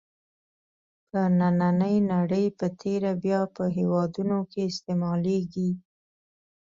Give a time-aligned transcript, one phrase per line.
[1.09, 5.69] په نننۍ نړۍ په تېره بیا په هېوادونو کې استعمالېږي.